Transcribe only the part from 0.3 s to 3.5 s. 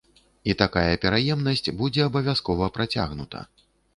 І такая пераемнасць будзе абавязкова працягнута.